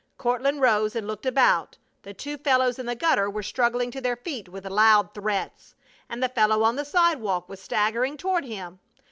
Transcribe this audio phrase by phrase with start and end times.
[0.17, 1.77] Courtland rose and looked about.
[2.01, 5.75] The two fellows in the gutter were struggling to their feet with loud threats,
[6.09, 8.79] and the fellow on the sidewalk was staggering toward him.